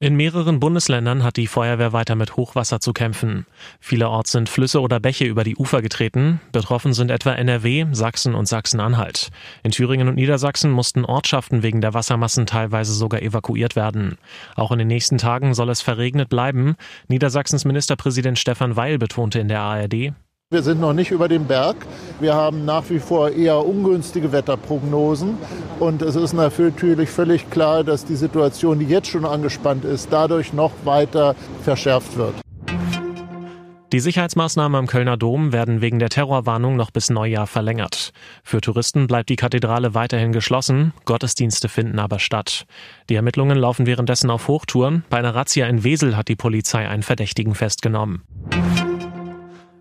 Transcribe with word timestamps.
In 0.00 0.14
mehreren 0.14 0.60
Bundesländern 0.60 1.24
hat 1.24 1.36
die 1.36 1.48
Feuerwehr 1.48 1.92
weiter 1.92 2.14
mit 2.14 2.36
Hochwasser 2.36 2.78
zu 2.78 2.92
kämpfen. 2.92 3.46
Vielerorts 3.80 4.30
sind 4.30 4.48
Flüsse 4.48 4.80
oder 4.80 5.00
Bäche 5.00 5.24
über 5.24 5.42
die 5.42 5.56
Ufer 5.56 5.82
getreten. 5.82 6.40
Betroffen 6.52 6.92
sind 6.92 7.10
etwa 7.10 7.32
NRW, 7.32 7.86
Sachsen 7.90 8.36
und 8.36 8.46
Sachsen-Anhalt. 8.46 9.30
In 9.64 9.72
Thüringen 9.72 10.06
und 10.06 10.14
Niedersachsen 10.14 10.70
mussten 10.70 11.04
Ortschaften 11.04 11.64
wegen 11.64 11.80
der 11.80 11.94
Wassermassen 11.94 12.46
teilweise 12.46 12.92
sogar 12.92 13.22
evakuiert 13.22 13.74
werden. 13.74 14.18
Auch 14.54 14.70
in 14.70 14.78
den 14.78 14.86
nächsten 14.86 15.18
Tagen 15.18 15.52
soll 15.52 15.68
es 15.68 15.82
verregnet 15.82 16.28
bleiben. 16.28 16.76
Niedersachsens 17.08 17.64
Ministerpräsident 17.64 18.38
Stefan 18.38 18.76
Weil 18.76 18.98
betonte 18.98 19.40
in 19.40 19.48
der 19.48 19.62
ARD, 19.62 20.12
wir 20.50 20.62
sind 20.62 20.80
noch 20.80 20.94
nicht 20.94 21.10
über 21.10 21.28
dem 21.28 21.44
Berg. 21.44 21.76
Wir 22.20 22.34
haben 22.34 22.64
nach 22.64 22.88
wie 22.88 23.00
vor 23.00 23.30
eher 23.30 23.66
ungünstige 23.66 24.32
Wetterprognosen. 24.32 25.36
Und 25.78 26.00
es 26.00 26.16
ist 26.16 26.32
natürlich 26.32 27.10
völlig 27.10 27.50
klar, 27.50 27.84
dass 27.84 28.06
die 28.06 28.16
Situation, 28.16 28.78
die 28.78 28.86
jetzt 28.86 29.08
schon 29.08 29.26
angespannt 29.26 29.84
ist, 29.84 30.08
dadurch 30.10 30.54
noch 30.54 30.72
weiter 30.84 31.36
verschärft 31.62 32.16
wird. 32.16 32.34
Die 33.92 34.00
Sicherheitsmaßnahmen 34.00 34.78
am 34.78 34.86
Kölner 34.86 35.18
Dom 35.18 35.52
werden 35.52 35.82
wegen 35.82 35.98
der 35.98 36.08
Terrorwarnung 36.08 36.76
noch 36.76 36.90
bis 36.90 37.10
Neujahr 37.10 37.46
verlängert. 37.46 38.12
Für 38.42 38.62
Touristen 38.62 39.06
bleibt 39.06 39.28
die 39.28 39.36
Kathedrale 39.36 39.94
weiterhin 39.94 40.32
geschlossen, 40.32 40.92
Gottesdienste 41.04 41.68
finden 41.68 41.98
aber 41.98 42.18
statt. 42.18 42.66
Die 43.10 43.14
Ermittlungen 43.14 43.56
laufen 43.56 43.86
währenddessen 43.86 44.30
auf 44.30 44.48
Hochtouren. 44.48 45.04
Bei 45.10 45.18
einer 45.18 45.34
Razzia 45.34 45.66
in 45.66 45.84
Wesel 45.84 46.16
hat 46.16 46.28
die 46.28 46.36
Polizei 46.36 46.88
einen 46.88 47.02
Verdächtigen 47.02 47.54
festgenommen. 47.54 48.22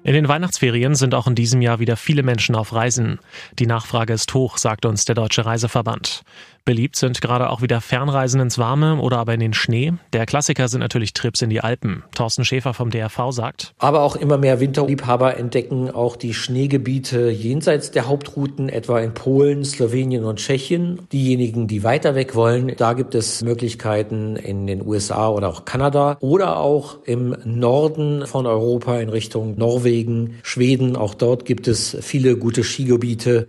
In 0.07 0.13
den 0.13 0.29
Weihnachtsferien 0.29 0.95
sind 0.95 1.13
auch 1.13 1.27
in 1.27 1.35
diesem 1.35 1.61
Jahr 1.61 1.79
wieder 1.79 1.97
viele 1.97 2.23
Menschen 2.23 2.55
auf 2.55 2.71
Reisen. 2.71 3.19
Die 3.59 3.65
Nachfrage 3.65 4.13
ist 4.13 4.33
hoch, 4.33 4.57
sagt 4.57 4.85
uns 4.85 5.03
der 5.03 5.15
Deutsche 5.15 5.45
Reiseverband. 5.45 6.23
Beliebt 6.67 6.97
sind 6.97 7.21
gerade 7.21 7.49
auch 7.49 7.61
wieder 7.61 7.79
Fernreisen 7.79 8.41
ins 8.41 8.57
Warme 8.57 8.97
oder 8.99 9.19
aber 9.19 9.33
in 9.33 9.39
den 9.39 9.53
Schnee. 9.53 9.93
Der 10.11 10.25
Klassiker 10.25 10.67
sind 10.67 10.81
natürlich 10.81 11.13
Trips 11.13 11.41
in 11.41 11.49
die 11.49 11.61
Alpen. 11.61 12.03
Thorsten 12.13 12.43
Schäfer 12.43 12.73
vom 12.73 12.89
DRV 12.89 13.31
sagt. 13.31 13.73
Aber 13.77 14.01
auch 14.01 14.17
immer 14.17 14.37
mehr 14.37 14.59
Winterliebhaber 14.59 15.37
entdecken 15.37 15.89
auch 15.89 16.17
die 16.17 16.33
Schneegebiete 16.33 17.29
jenseits 17.29 17.91
der 17.91 18.09
Hauptrouten, 18.09 18.67
etwa 18.67 18.99
in 18.99 19.13
Polen, 19.13 19.63
Slowenien 19.63 20.25
und 20.25 20.39
Tschechien. 20.39 21.03
Diejenigen, 21.13 21.67
die 21.67 21.85
weiter 21.85 22.15
weg 22.15 22.35
wollen, 22.35 22.73
da 22.75 22.91
gibt 22.91 23.15
es 23.15 23.41
Möglichkeiten 23.43 24.35
in 24.35 24.67
den 24.67 24.85
USA 24.85 25.29
oder 25.29 25.47
auch 25.47 25.63
Kanada 25.63 26.17
oder 26.19 26.57
auch 26.57 26.97
im 27.05 27.33
Norden 27.45 28.27
von 28.27 28.45
Europa 28.45 28.99
in 28.99 29.07
Richtung 29.07 29.57
Norwegen, 29.57 30.39
Schweden. 30.43 30.97
Auch 30.97 31.13
dort 31.13 31.45
gibt 31.45 31.69
es 31.69 31.95
viele 32.01 32.35
gute 32.35 32.65
Skigebiete. 32.65 33.47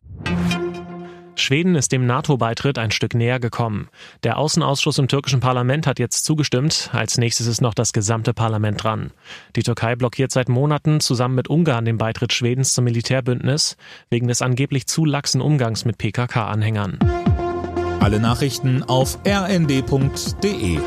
Schweden 1.40 1.74
ist 1.74 1.92
dem 1.92 2.06
NATO-Beitritt 2.06 2.78
ein 2.78 2.90
Stück 2.90 3.14
näher 3.14 3.40
gekommen. 3.40 3.88
Der 4.22 4.38
Außenausschuss 4.38 4.98
im 4.98 5.08
türkischen 5.08 5.40
Parlament 5.40 5.86
hat 5.86 5.98
jetzt 5.98 6.24
zugestimmt. 6.24 6.90
Als 6.92 7.18
nächstes 7.18 7.46
ist 7.46 7.60
noch 7.60 7.74
das 7.74 7.92
gesamte 7.92 8.34
Parlament 8.34 8.82
dran. 8.82 9.12
Die 9.56 9.62
Türkei 9.62 9.96
blockiert 9.96 10.32
seit 10.32 10.48
Monaten 10.48 11.00
zusammen 11.00 11.34
mit 11.34 11.48
Ungarn 11.48 11.84
den 11.84 11.98
Beitritt 11.98 12.32
Schwedens 12.32 12.72
zum 12.72 12.84
Militärbündnis 12.84 13.76
wegen 14.10 14.28
des 14.28 14.42
angeblich 14.42 14.86
zu 14.86 15.04
laxen 15.04 15.40
Umgangs 15.40 15.84
mit 15.84 15.98
PKK-Anhängern. 15.98 16.98
Alle 18.00 18.20
Nachrichten 18.20 18.82
auf 18.82 19.18
rnd.de 19.26 20.78